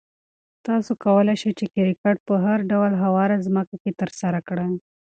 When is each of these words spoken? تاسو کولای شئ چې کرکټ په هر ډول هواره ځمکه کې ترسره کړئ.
تاسو 0.65 0.91
کولای 1.05 1.35
شئ 1.41 1.51
چې 1.59 1.65
کرکټ 1.75 2.17
په 2.27 2.35
هر 2.45 2.59
ډول 2.71 2.91
هواره 3.03 3.43
ځمکه 3.47 3.75
کې 3.81 3.91
ترسره 4.01 4.39
کړئ. 4.47 4.71